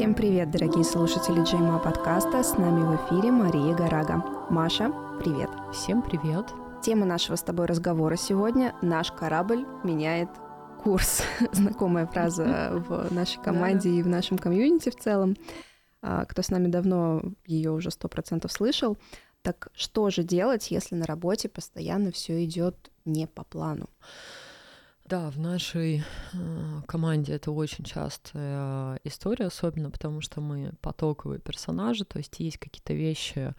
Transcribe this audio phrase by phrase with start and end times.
[0.00, 2.42] Всем привет, дорогие слушатели Джейма подкаста.
[2.42, 4.24] С нами в эфире Мария Гарага.
[4.48, 4.90] Маша,
[5.22, 5.50] привет.
[5.74, 6.46] Всем привет.
[6.82, 10.30] Тема нашего с тобой разговора сегодня «Наш корабль меняет
[10.82, 11.22] курс».
[11.52, 15.36] Знакомая фраза в нашей команде и в нашем комьюнити в целом.
[16.00, 18.96] А, кто с нами давно, ее уже сто процентов слышал.
[19.42, 23.90] Так что же делать, если на работе постоянно все идет не по плану?
[25.10, 32.04] Да, в нашей э, команде это очень частая история, особенно потому что мы потоковые персонажи,
[32.04, 33.52] то есть есть какие-то вещи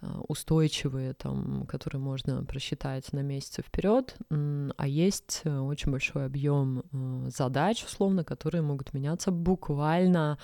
[0.00, 7.28] э, устойчивые, там, которые можно просчитать на месяцы вперед, а есть очень большой объем э,
[7.28, 10.38] задач, условно, которые могут меняться буквально,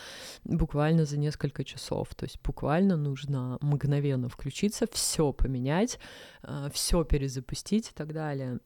[0.45, 2.14] буквально за несколько часов.
[2.14, 5.98] То есть буквально нужно мгновенно включиться, все поменять,
[6.42, 8.61] э, все перезапустить и так далее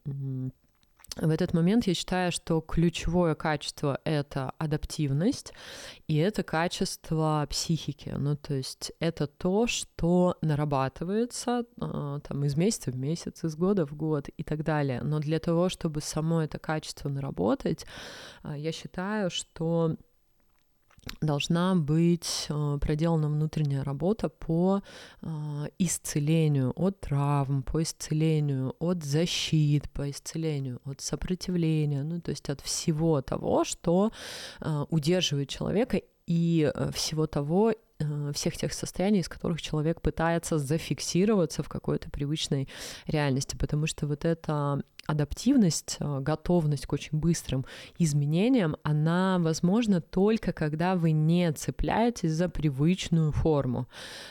[1.17, 5.53] в этот момент я считаю, что ключевое качество— это адаптивность,
[6.09, 8.13] и это качество психики.
[8.17, 13.87] Ну, то есть это то, что нарабатывается э, там, из месяца в месяц, из года
[13.87, 15.03] в год и так далее.
[15.03, 17.87] Но для того, чтобы само это качество наработать,
[18.43, 19.97] э, я считаю, что
[21.21, 24.83] должна быть э, проделана внутренняя работа по
[25.23, 25.27] э,
[25.79, 32.61] исцелению от травм, по исцелению от защит, по исцелению от сопротивления, ну то есть от
[32.61, 34.13] всего того, что
[34.61, 37.75] э, удерживает человека и всего того,
[38.33, 42.69] всех тех состояний, из которых человек пытается зафиксироваться в какой-то привычной
[43.07, 47.65] реальности, потому что вот это адаптивность, э, готовность к очень быстрым
[47.99, 53.89] изменениям, она возможна только когда вы не цепляетесь за привычную форму,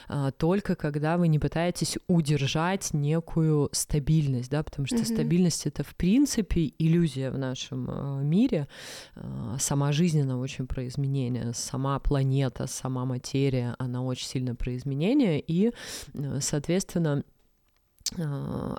[0.08, 5.14] а, только когда вы не пытаетесь удержать некую стабильность, да, потому что mm-hmm.
[5.14, 8.68] стабильность это в принципе иллюзия в нашем э, мире.
[9.16, 14.76] А, сама жизнь она очень про изменения, сама планета, сама материя, она очень сильно про
[14.76, 15.72] изменения, и,
[16.14, 17.33] э, соответственно, Э,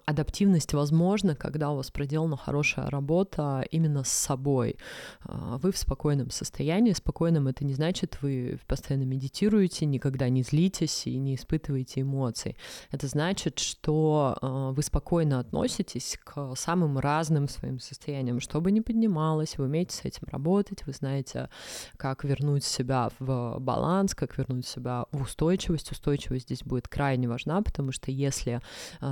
[0.06, 4.78] адаптивность возможна, когда у вас проделана хорошая работа именно с собой.
[5.26, 6.94] Э, вы в спокойном состоянии.
[6.94, 12.56] Спокойным это не значит, вы постоянно медитируете, никогда не злитесь и не испытываете эмоций.
[12.92, 18.40] Это значит, что э, вы спокойно относитесь к самым разным своим состояниям.
[18.40, 21.50] Что бы ни поднималось, вы умеете с этим работать, вы знаете,
[21.98, 25.92] как вернуть себя в баланс, как вернуть себя в устойчивость.
[25.92, 28.62] Устойчивость здесь будет крайне важна, потому что если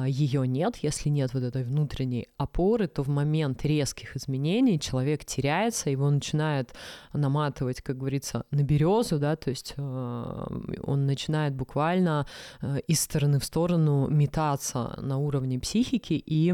[0.08, 5.90] ее нет, если нет вот этой внутренней опоры, то в момент резких изменений человек теряется,
[5.90, 6.74] его начинает
[7.14, 10.46] наматывать, как говорится, на березу, да, то есть э,
[10.84, 12.26] он начинает буквально
[12.62, 16.54] э, из стороны в сторону метаться на уровне психики и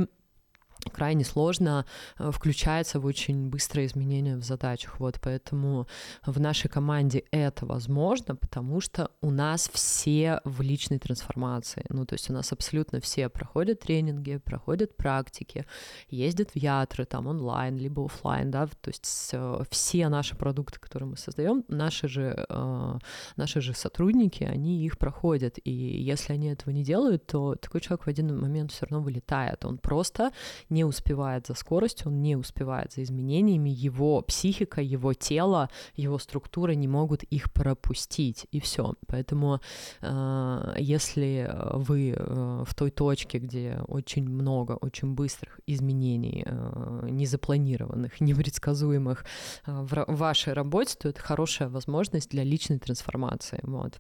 [0.91, 1.85] крайне сложно
[2.17, 4.99] э, включается в очень быстрое изменение в задачах.
[4.99, 5.87] Вот поэтому
[6.25, 11.85] в нашей команде это возможно, потому что у нас все в личной трансформации.
[11.89, 15.65] Ну, то есть у нас абсолютно все проходят тренинги, проходят практики,
[16.09, 19.35] ездят в ятры, там онлайн, либо офлайн, да, то есть
[19.69, 22.99] все наши продукты, которые мы создаем, наши же, э,
[23.35, 25.59] наши же сотрудники, они их проходят.
[25.63, 29.65] И если они этого не делают, то такой человек в один момент все равно вылетает.
[29.65, 30.31] Он просто
[30.69, 36.71] не успевает за скоростью, он не успевает за изменениями, его психика, его тело, его структура
[36.71, 38.93] не могут их пропустить, и все.
[39.07, 39.59] Поэтому
[40.01, 48.21] э, если вы э, в той точке, где очень много, очень быстрых изменений, э, незапланированных,
[48.21, 49.25] непредсказуемых
[49.65, 53.59] в вашей работе, то это хорошая возможность для личной трансформации.
[53.63, 53.99] Вот.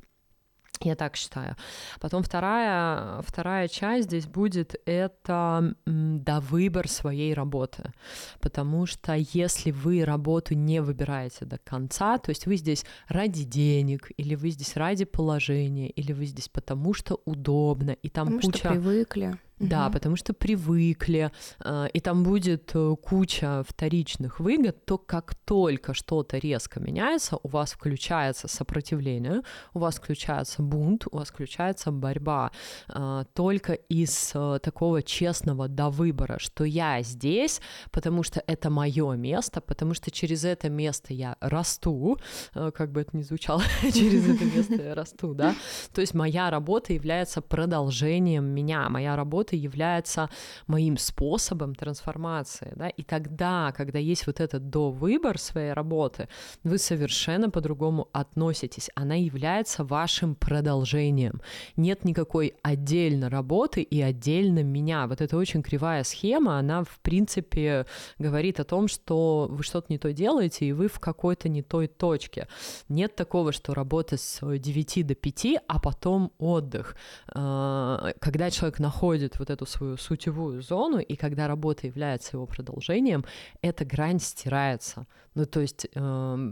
[0.81, 1.57] Я так считаю.
[1.99, 7.91] Потом вторая, вторая часть здесь будет это да, выбор своей работы.
[8.39, 14.09] Потому что если вы работу не выбираете до конца, то есть вы здесь ради денег,
[14.15, 18.59] или вы здесь ради положения, или вы здесь потому что удобно, и там потому куча...
[18.59, 19.37] Что привыкли.
[19.59, 19.93] Да, угу.
[19.93, 21.31] потому что привыкли,
[21.63, 27.47] э, и там будет э, куча вторичных выгод, то как только что-то резко меняется, у
[27.49, 29.41] вас включается сопротивление,
[29.73, 32.51] у вас включается бунт, у вас включается борьба.
[32.87, 37.59] Э, только из такого честного до выбора, что я здесь,
[37.91, 42.17] потому что это мое место, потому что через это место я расту,
[42.53, 45.55] как бы это ни звучало, через это место я расту, да.
[45.93, 50.29] То есть моя работа является продолжением меня, моя работа работа является
[50.67, 56.27] моим способом трансформации, да, и тогда, когда есть вот этот до выбор своей работы,
[56.63, 61.41] вы совершенно по-другому относитесь, она является вашим продолжением.
[61.77, 65.07] Нет никакой отдельно работы и отдельно меня.
[65.07, 67.85] Вот это очень кривая схема, она, в принципе,
[68.19, 71.87] говорит о том, что вы что-то не то делаете, и вы в какой-то не той
[71.87, 72.47] точке.
[72.89, 76.95] Нет такого, что работа с 9 до 5, а потом отдых.
[77.33, 83.25] А, когда человек находит вот эту свою сутевую зону, и когда работа является его продолжением,
[83.61, 85.07] эта грань стирается.
[85.35, 86.49] Ну, то есть э,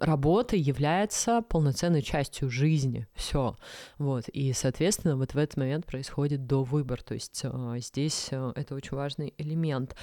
[0.00, 3.06] работа является полноценной частью жизни.
[3.14, 3.56] Все.
[3.98, 4.28] Вот.
[4.28, 7.02] И, соответственно, вот в этот момент происходит до выбор.
[7.02, 9.96] То есть э, здесь э, это очень важный элемент.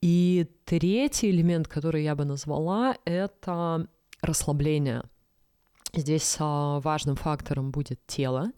[0.00, 3.86] И третий элемент, который я бы назвала, это
[4.20, 5.04] расслабление.
[5.96, 8.50] Здесь а, важным фактором будет тело,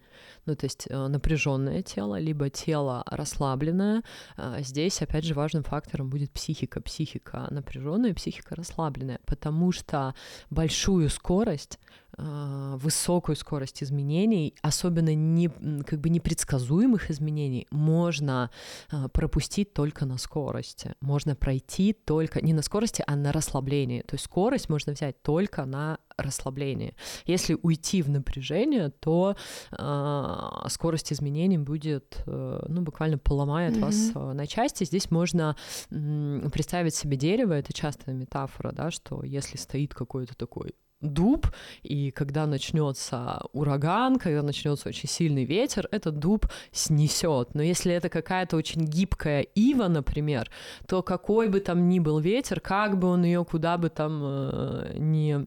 [0.47, 4.03] ну то есть э, напряженное тело, либо тело расслабленное.
[4.37, 6.81] А, здесь, опять же, важным фактором будет психика.
[6.81, 10.15] Психика напряженная, психика расслабленная, потому что
[10.49, 11.79] большую скорость
[12.17, 15.49] а, высокую скорость изменений, особенно не,
[15.85, 18.51] как бы непредсказуемых изменений, можно
[19.13, 20.95] пропустить только на скорости.
[21.01, 24.01] Можно пройти только не на скорости, а на расслаблении.
[24.03, 26.95] То есть скорость можно взять только на расслаблении.
[27.27, 29.37] Если уйти в напряжение, то
[29.73, 33.81] э, скорость изменений будет, э, ну, буквально поломает mm-hmm.
[33.81, 34.85] вас э, на части.
[34.85, 35.57] Здесь можно
[35.91, 41.47] э, представить себе дерево, это частая метафора, да, что если стоит какой-то такой дуб,
[41.83, 47.55] и когда начнется ураган, когда начнется очень сильный ветер, этот дуб снесет.
[47.55, 50.51] Но если это какая-то очень гибкая ива, например,
[50.87, 54.95] то какой бы там ни был ветер, как бы он ее куда бы там э,
[54.99, 55.47] не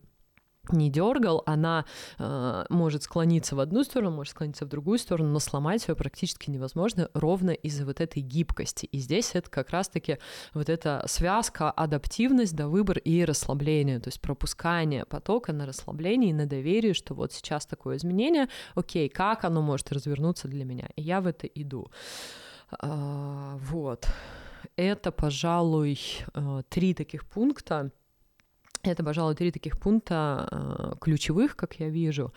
[0.73, 1.85] не дергал, она
[2.17, 6.49] э, может склониться в одну сторону, может склониться в другую сторону, но сломать ее практически
[6.49, 8.85] невозможно ровно из-за вот этой гибкости.
[8.85, 10.17] И здесь это как раз-таки
[10.53, 16.33] вот эта связка, адаптивность, да, выбор и расслабление, то есть пропускание потока на расслабление и
[16.33, 20.89] на доверие, что вот сейчас такое изменение, окей, как оно может развернуться для меня?
[20.95, 21.91] И я в это иду.
[22.71, 24.07] А, вот.
[24.75, 25.99] Это, пожалуй,
[26.33, 27.91] э, три таких пункта,
[28.83, 32.33] это, пожалуй, три таких пункта э, ключевых, как я вижу.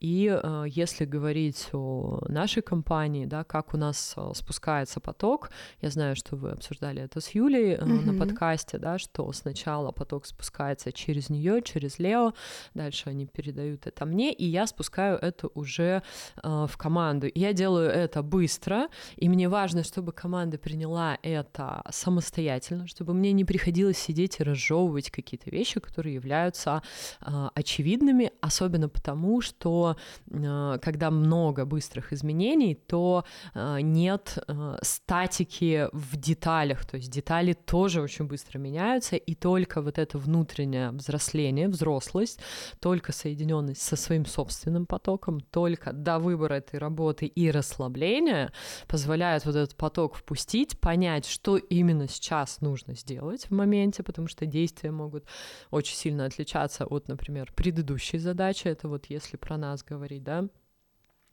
[0.00, 5.50] И э, если говорить о нашей компании, да, как у нас э, спускается поток,
[5.80, 8.10] я знаю, что вы обсуждали это с Юлей mm-hmm.
[8.10, 12.34] на подкасте, да, что сначала поток спускается через нее, через Лео,
[12.74, 16.02] дальше они передают это мне, и я спускаю это уже
[16.42, 17.28] в команду.
[17.28, 23.32] И я делаю это быстро, и мне важно, чтобы команда приняла это самостоятельно, чтобы мне
[23.32, 26.82] не приходилось сидеть и разжевывать какие-то вещи, которые являются
[27.20, 29.96] э, очевидными, особенно потому, что
[30.30, 34.38] э, когда много быстрых изменений, то э, нет
[34.82, 40.90] статики в деталях, то есть детали тоже очень быстро меняются, и только вот это внутреннее
[40.90, 42.40] взросление, взрослость,
[42.80, 48.52] только соединенность со своим собственным потоком, только до выбора этой работы и расслабления
[48.86, 54.46] позволяет вот этот поток впустить, понять, что именно сейчас нужно сделать в моменте, потому что
[54.46, 55.24] действия могут
[55.74, 58.68] очень сильно отличаться от, например, предыдущей задачи.
[58.68, 60.48] Это вот если про нас говорить, да,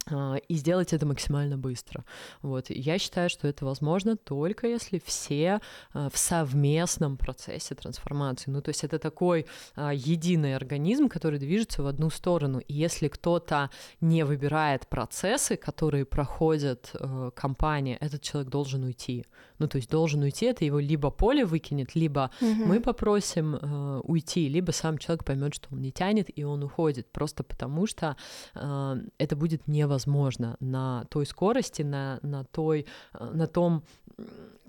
[0.09, 2.03] а, и сделать это максимально быстро.
[2.41, 2.69] Вот.
[2.69, 5.61] Я считаю, что это возможно только если все
[5.93, 8.51] а, в совместном процессе трансформации.
[8.51, 9.45] Ну, то есть это такой
[9.75, 12.59] а, единый организм, который движется в одну сторону.
[12.59, 19.25] И если кто-то не выбирает процессы, которые проходят э, компания, этот человек должен уйти.
[19.61, 22.65] Ну, то есть должен уйти, это его либо поле выкинет, либо угу.
[22.65, 27.11] мы попросим э, уйти, либо сам человек поймет, что он не тянет, и он уходит,
[27.11, 28.17] просто потому что
[28.55, 33.83] э, это будет невозможно на той скорости, на, на, той, э, на том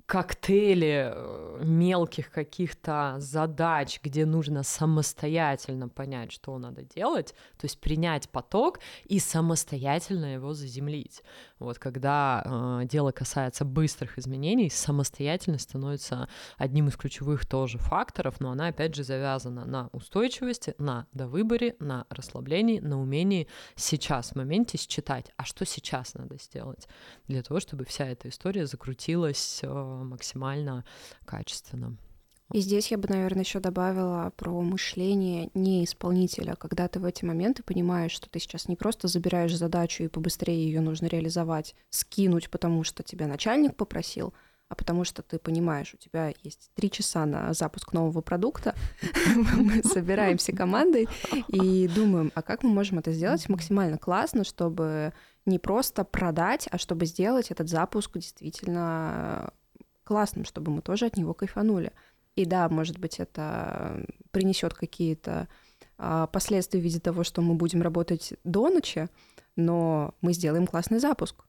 [0.06, 8.28] коктейле э, мелких каких-то задач, где нужно самостоятельно понять, что надо делать, то есть принять
[8.28, 11.22] поток и самостоятельно его заземлить.
[11.58, 12.42] Вот когда
[12.82, 16.28] э, дело касается быстрых изменений, самостоятельность становится
[16.58, 22.06] одним из ключевых тоже факторов, но она опять же завязана на устойчивости, на довыборе, на
[22.10, 26.88] расслаблении, на умении сейчас в моменте считать, а что сейчас надо сделать
[27.28, 30.84] для того, чтобы вся эта история закрутилась э, максимально
[31.24, 31.96] качественно.
[32.52, 37.24] И здесь я бы, наверное, еще добавила про мышление не исполнителя, когда ты в эти
[37.24, 42.50] моменты понимаешь, что ты сейчас не просто забираешь задачу и побыстрее ее нужно реализовать, скинуть,
[42.50, 44.34] потому что тебя начальник попросил,
[44.68, 48.74] а потому что ты понимаешь, у тебя есть три часа на запуск нового продукта,
[49.56, 51.08] мы собираемся командой
[51.48, 55.14] и думаем, а как мы можем это сделать максимально классно, чтобы
[55.46, 59.52] не просто продать, а чтобы сделать этот запуск действительно
[60.04, 61.92] классным, чтобы мы тоже от него кайфанули.
[62.34, 65.48] И да, может быть, это принесет какие-то
[65.98, 69.08] а, последствия в виде того, что мы будем работать до ночи,
[69.56, 71.44] но мы сделаем классный запуск.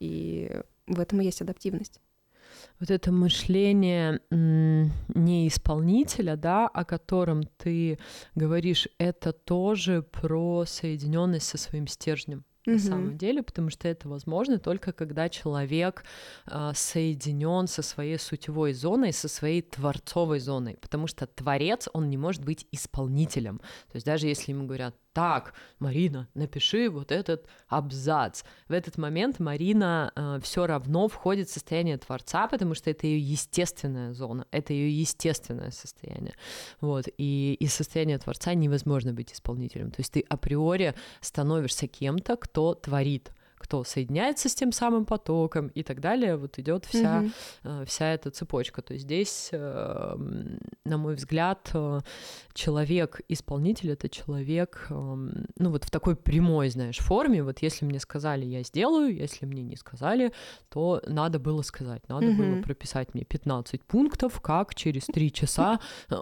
[0.00, 0.50] И
[0.86, 2.00] в этом и есть адаптивность
[2.80, 7.98] вот это мышление не исполнителя, да, о котором ты
[8.34, 14.58] говоришь, это тоже про соединенность со своим стержнем на самом деле, потому что это возможно
[14.58, 16.04] только когда человек
[16.46, 22.16] э, соединен со своей сутевой зоной, со своей творцовой зоной, потому что творец он не
[22.16, 23.58] может быть исполнителем.
[23.58, 28.42] То есть даже если ему говорят так, Марина, напиши вот этот абзац.
[28.68, 33.18] В этот момент Марина э, все равно входит в состояние творца, потому что это ее
[33.20, 36.34] естественная зона, это ее естественное состояние.
[36.80, 39.90] Вот, и из состояния творца невозможно быть исполнителем.
[39.90, 45.82] То есть ты априори становишься кем-то, кто творит кто соединяется с тем самым потоком и
[45.82, 47.24] так далее, вот идет вся,
[47.64, 47.86] mm-hmm.
[47.86, 48.82] вся эта цепочка.
[48.82, 52.00] То есть здесь, эм, на мой взгляд, э,
[52.54, 58.62] человек-исполнитель— это человек, ну вот в такой прямой, знаешь, форме, вот если мне сказали, я
[58.62, 60.32] сделаю, если мне не сказали,
[60.68, 62.36] то надо было сказать, надо mm-hmm.
[62.36, 65.80] было прописать мне 15 пунктов, как через 3 часа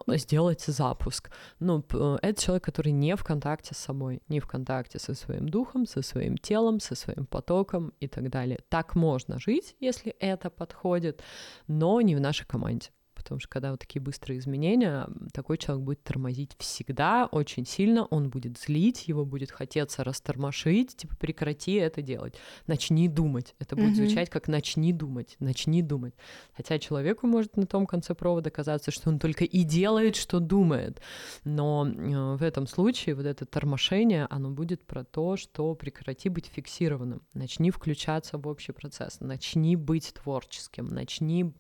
[0.09, 1.31] сделать запуск.
[1.59, 1.85] Ну,
[2.23, 6.03] это человек, который не в контакте с собой, не в контакте со своим духом, со
[6.03, 8.61] своим телом, со своим потоком и так далее.
[8.69, 11.23] Так можно жить, если это подходит,
[11.67, 16.03] но не в нашей команде потому что когда вот такие быстрые изменения, такой человек будет
[16.03, 22.35] тормозить всегда очень сильно, он будет злить, его будет хотеться растормошить, типа прекрати это делать,
[22.67, 23.55] начни думать.
[23.59, 24.07] Это будет mm-hmm.
[24.07, 26.15] звучать как начни думать, начни думать.
[26.57, 31.03] Хотя человеку может на том конце провода казаться, что он только и делает, что думает.
[31.45, 36.47] Но э, в этом случае вот это тормошение, оно будет про то, что прекрати быть
[36.47, 41.53] фиксированным, начни включаться в общий процесс, начни быть творческим, начни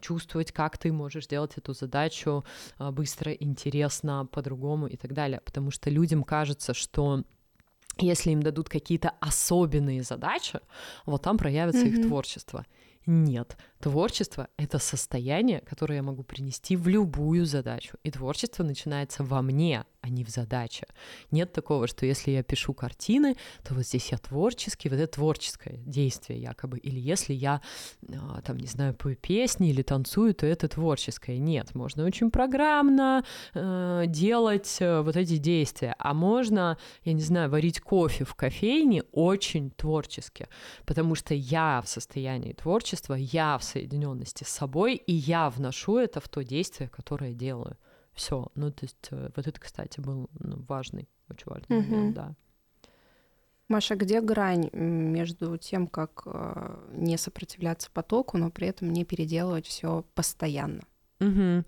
[0.00, 2.44] чувствовать, как ты можешь можешь сделать эту задачу
[2.76, 5.40] а, быстро, интересно, по-другому и так далее.
[5.44, 7.24] Потому что людям кажется, что
[7.98, 10.60] если им дадут какие-то особенные задачи,
[11.06, 12.00] вот там проявится mm-hmm.
[12.00, 12.64] их творчество.
[13.06, 17.96] Нет, творчество— это состояние, которое я могу принести в любую задачу.
[18.04, 20.86] И творчество начинается во мне, а не в задаче.
[21.30, 25.76] Нет такого, что если я пишу картины, то вот здесь я творческий, вот это творческое
[25.86, 26.78] действие якобы.
[26.78, 27.60] Или если я,
[28.10, 31.38] а, там, не знаю, пою песни или танцую, то это творческое.
[31.38, 33.24] Нет, можно очень программно
[33.54, 35.94] э, делать э, вот эти действия.
[35.98, 40.48] А можно, я не знаю, варить кофе в кофейне очень творчески,
[40.86, 46.20] потому что я в состоянии творчества, я в соединенности с собой, и я вношу это
[46.20, 47.76] в то действие, которое делаю.
[48.18, 48.48] Все.
[48.56, 51.88] Ну, то есть, э, вот это, кстати, был ну, важный, очень важный угу.
[51.88, 52.34] момент, да.
[53.68, 59.66] Маша, где грань между тем, как э, не сопротивляться потоку, но при этом не переделывать
[59.66, 60.82] все постоянно?
[61.20, 61.64] Угу.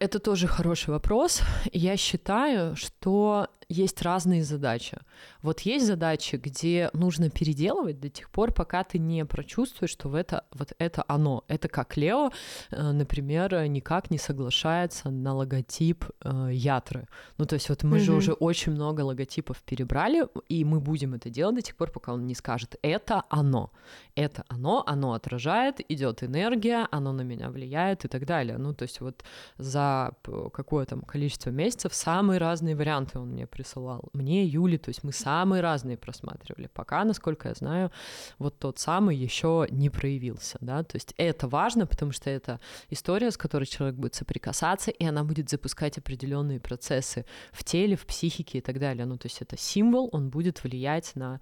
[0.00, 1.42] Это тоже хороший вопрос.
[1.72, 4.98] Я считаю, что есть разные задачи.
[5.42, 10.14] Вот есть задачи, где нужно переделывать до тех пор, пока ты не прочувствуешь, что в
[10.14, 11.44] это, вот это оно.
[11.48, 12.30] Это как Лео,
[12.70, 17.08] э, например, никак не соглашается на логотип э, Ятры.
[17.38, 18.00] Ну, то есть вот мы mm-hmm.
[18.00, 22.12] же уже очень много логотипов перебрали, и мы будем это делать до тех пор, пока
[22.12, 23.70] он не скажет «это оно».
[24.14, 28.58] Это оно, оно отражает, идет энергия, оно на меня влияет и так далее.
[28.58, 29.24] Ну, то есть вот
[29.58, 30.12] за
[30.52, 34.08] какое там количество месяцев самые разные варианты он мне присылал.
[34.12, 36.68] Мне, Юли, то есть мы самые разные просматривали.
[36.72, 37.90] Пока, насколько я знаю,
[38.38, 42.58] вот тот самый еще не проявился, да, то есть это важно, потому что это
[42.90, 48.06] история, с которой человек будет соприкасаться, и она будет запускать определенные процессы в теле, в
[48.06, 49.06] психике и так далее.
[49.06, 51.40] Ну, то есть это символ, он будет влиять на,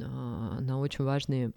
[0.00, 1.52] а, на очень важные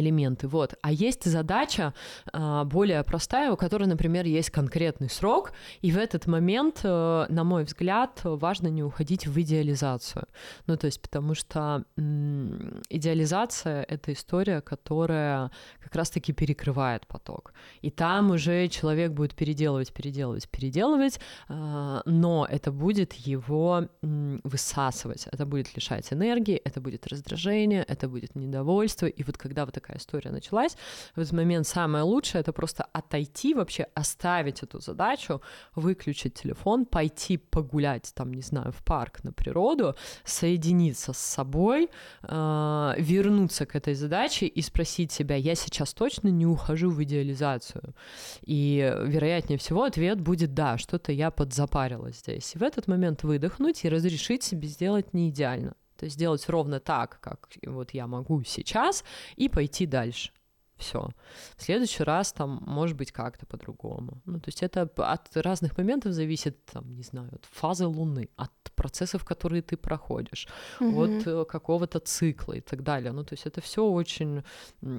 [0.00, 0.48] элементы.
[0.48, 0.74] Вот.
[0.82, 1.94] А есть задача
[2.32, 7.44] э, более простая, у которой, например, есть конкретный срок, и в этот момент, э, на
[7.44, 10.26] мой взгляд, важно не уходить в идеализацию.
[10.66, 17.52] Ну, то есть, потому что э, идеализация— это история, которая как раз-таки перекрывает поток.
[17.80, 25.26] И там уже человек будет переделывать, переделывать, переделывать, э, но это будет его э, высасывать,
[25.32, 29.98] это будет лишать энергии, это будет раздражение, это будет недовольство, и вот когда вот такая
[29.98, 30.76] история началась,
[31.16, 35.42] в этот момент самое лучшее это просто отойти вообще, оставить эту задачу,
[35.74, 41.88] выключить телефон, пойти погулять там, не знаю, в парк, на природу, соединиться с собой,
[42.22, 47.94] э, вернуться к этой задаче и спросить себя, я сейчас точно не ухожу в идеализацию.
[48.42, 52.54] И вероятнее всего ответ будет да, что-то я подзапарилась здесь.
[52.54, 55.74] И в этот момент выдохнуть и разрешить себе сделать не идеально.
[56.02, 59.04] То есть сделать ровно так, как вот я могу сейчас,
[59.36, 60.32] и пойти дальше
[60.78, 61.10] все.
[61.56, 64.20] В следующий раз там может быть как-то по-другому.
[64.26, 68.50] Ну, то есть это от разных моментов зависит, там, не знаю, от фазы Луны, от
[68.74, 70.48] процессов, которые ты проходишь,
[70.80, 71.02] угу.
[71.02, 73.12] от э, какого-то цикла и так далее.
[73.12, 74.42] Ну, то есть это все очень,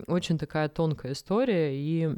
[0.08, 2.16] очень такая тонкая история, и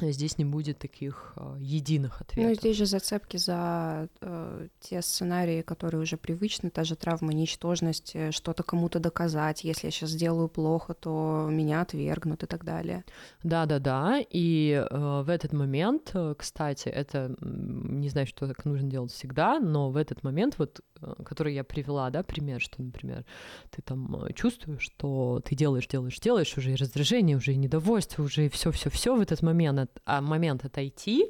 [0.00, 2.50] здесь не будет таких э, единых ответов.
[2.50, 8.30] Ну, здесь же зацепки за э, те сценарии, которые уже привычны, та же травма ничтожности,
[8.30, 13.04] что-то кому-то доказать, если я сейчас сделаю плохо, то меня отвергнут и так далее.
[13.42, 19.12] Да-да-да, и э, в этот момент, э, кстати, это, не знаю, что так нужно делать
[19.12, 23.24] всегда, но в этот момент, вот, э, который я привела, да, пример, что, например,
[23.70, 28.22] ты там э, чувствуешь, что ты делаешь, делаешь, делаешь, уже и раздражение, уже и недовольство,
[28.22, 29.68] уже и все-все-все в этот момент
[30.04, 31.26] а, момент отойти,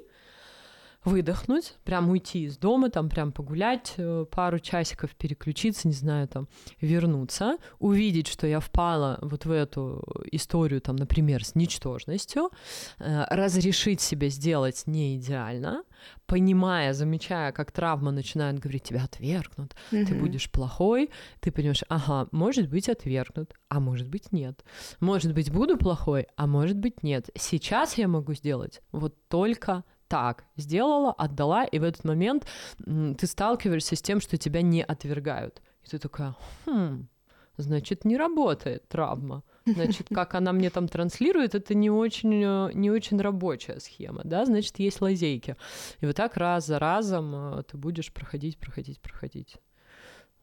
[1.09, 6.49] выдохнуть, прям уйти из дома, там прям погулять э, пару часиков, переключиться, не знаю, там
[6.81, 12.51] вернуться, увидеть, что я впала вот в эту историю, там, например, с ничтожностью,
[12.99, 15.83] э, разрешить себе сделать не идеально,
[16.27, 20.07] понимая, замечая, как травма начинает говорить, тебя отвергнут, mm-hmm.
[20.07, 21.11] ты будешь плохой,
[21.41, 24.65] ты понимаешь, ага, может быть отвергнут, а может быть нет.
[25.01, 27.31] Может быть буду плохой, а может быть нет.
[27.35, 32.47] Сейчас я могу сделать вот только так сделала, отдала, и в этот момент
[32.85, 35.63] ты сталкиваешься с тем, что тебя не отвергают.
[35.85, 36.35] И ты такая,
[36.67, 37.09] хм,
[37.57, 39.43] значит, не работает травма.
[39.67, 44.47] Значит, как она мне там транслирует, это не очень, э, не очень рабочая схема, да,
[44.47, 45.57] значит, есть лазейки.
[46.01, 49.57] И вот так раз за разом э, ты будешь проходить, проходить, проходить.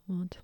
[0.08, 0.40] Вот.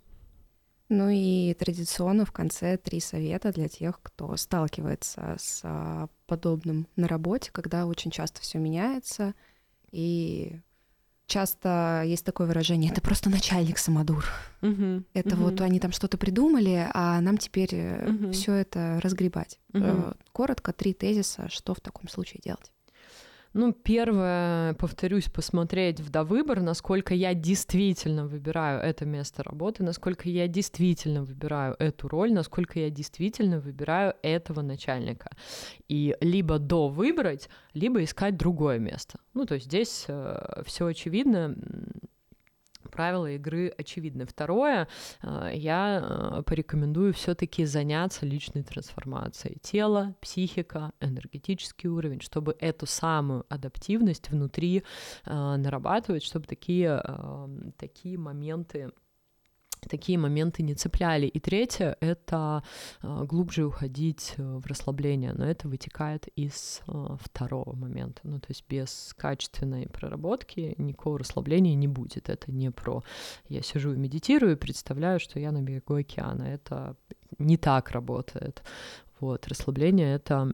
[0.91, 7.07] Ну и традиционно в конце три совета для тех, кто сталкивается с а, подобным на
[7.07, 9.33] работе, когда очень часто все меняется,
[9.93, 10.60] и
[11.27, 14.25] часто есть такое выражение: это просто начальник самодур.
[14.62, 15.43] Угу, это угу.
[15.45, 18.27] вот они там что-то придумали, а нам теперь угу.
[18.27, 19.60] Э, все это разгребать.
[19.74, 20.15] Угу.
[20.33, 22.69] Коротко три тезиса, что в таком случае делать.
[23.53, 30.48] Ну, первое, повторюсь, посмотреть в довыбор, насколько я действительно выбираю это место работы, насколько я
[30.48, 35.31] действительно выбираю эту роль, насколько я действительно выбираю этого начальника.
[35.90, 39.20] И либо до выбрать, либо искать другое место.
[39.33, 41.57] Ну, то есть здесь э, все очевидно
[42.91, 44.25] правила игры очевидны.
[44.25, 44.87] Второе,
[45.23, 53.45] э, я э, порекомендую все-таки заняться личной трансформацией тела, психика, энергетический уровень, чтобы эту самую
[53.49, 54.83] адаптивность внутри
[55.25, 57.01] э, нарабатывать, чтобы такие,
[57.77, 58.91] такие моменты
[59.89, 61.27] такие моменты не цепляли.
[61.27, 62.63] И третье— это
[63.01, 68.22] э, глубже уходить э, в расслабление, но это вытекает из э, второго момента.
[68.24, 72.29] Ну, то есть без качественной проработки никакого расслабления не будет.
[72.29, 73.03] Это не про
[73.50, 76.44] «я сижу и медитирую представляю, что я на берегу океана».
[76.44, 76.96] Это
[77.39, 78.63] не так работает.
[79.22, 80.51] Вот, расслабление— это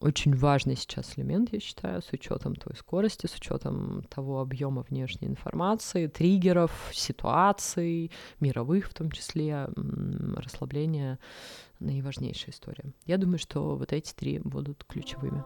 [0.00, 5.28] очень важный сейчас элемент, я считаю, с учетом той скорости, с учетом того объема внешней
[5.28, 9.68] информации, триггеров, ситуаций, мировых в том числе.
[9.76, 11.18] Расслабление—
[11.80, 12.94] наиважнейшая история.
[13.04, 15.44] Я думаю, что вот эти три будут ключевыми.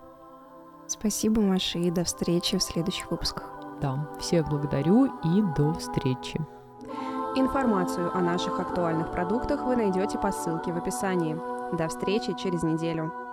[0.87, 3.51] Спасибо, Маша, и до встречи в следующих выпусках.
[3.83, 6.41] Да, всех благодарю и до встречи.
[7.35, 11.56] Информацию о наших актуальных продуктах вы найдете по ссылке в описании.
[11.73, 13.26] До встречи через неделю.